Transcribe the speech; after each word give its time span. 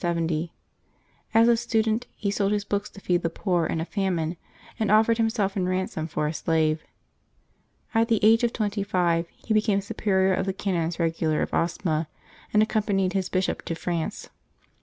As 1.31 1.47
a 1.47 1.55
stu 1.55 1.83
dent, 1.83 2.07
he 2.15 2.31
sold 2.31 2.53
his 2.53 2.65
books 2.65 2.89
to 2.89 2.99
feed 2.99 3.21
the 3.21 3.29
poor 3.29 3.67
in 3.67 3.79
a 3.79 3.85
famine, 3.85 4.35
and 4.79 4.89
offered 4.89 5.19
himself 5.19 5.55
in 5.55 5.69
ransom 5.69 6.07
for 6.07 6.25
a 6.25 6.33
slave. 6.33 6.83
At 7.93 8.07
the 8.07 8.19
age 8.23 8.43
of 8.43 8.51
twenty 8.51 8.81
five 8.81 9.27
he 9.29 9.53
became 9.53 9.79
superior 9.79 10.33
of 10.33 10.47
the 10.47 10.53
Canons 10.53 10.97
Regular 10.99 11.43
of 11.43 11.53
Osma, 11.53 12.07
and 12.51 12.63
accompanied 12.63 13.13
his 13.13 13.29
Bishop 13.29 13.61
to 13.65 13.75
France. 13.75 14.31